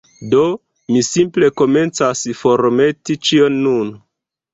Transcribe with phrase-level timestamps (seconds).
[0.29, 0.37] Do,
[0.93, 3.93] mi simple komencas formeti ĉion nun